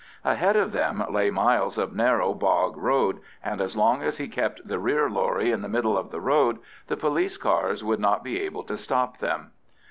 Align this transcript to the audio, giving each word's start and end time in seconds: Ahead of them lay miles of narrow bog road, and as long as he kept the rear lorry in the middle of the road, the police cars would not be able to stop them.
Ahead 0.25 0.55
of 0.55 0.71
them 0.71 1.03
lay 1.11 1.29
miles 1.29 1.77
of 1.77 1.95
narrow 1.95 2.33
bog 2.33 2.75
road, 2.75 3.19
and 3.43 3.61
as 3.61 3.77
long 3.77 4.01
as 4.01 4.17
he 4.17 4.27
kept 4.27 4.67
the 4.67 4.79
rear 4.79 5.07
lorry 5.07 5.51
in 5.51 5.61
the 5.61 5.69
middle 5.69 5.95
of 5.95 6.09
the 6.09 6.19
road, 6.19 6.57
the 6.87 6.97
police 6.97 7.37
cars 7.37 7.83
would 7.83 7.99
not 7.99 8.23
be 8.23 8.41
able 8.41 8.63
to 8.63 8.77
stop 8.77 9.19
them. 9.19 9.51